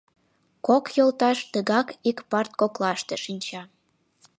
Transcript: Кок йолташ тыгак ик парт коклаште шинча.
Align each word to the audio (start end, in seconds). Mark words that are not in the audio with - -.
Кок 0.67 0.85
йолташ 0.97 1.39
тыгак 1.51 1.87
ик 2.09 2.17
парт 2.29 2.51
коклаште 2.59 3.15
шинча. 3.23 3.61